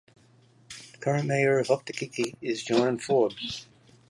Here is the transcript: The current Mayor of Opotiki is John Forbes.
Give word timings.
The 0.93 0.97
current 0.97 1.27
Mayor 1.27 1.59
of 1.59 1.67
Opotiki 1.67 2.33
is 2.41 2.63
John 2.63 2.97
Forbes. 2.97 3.67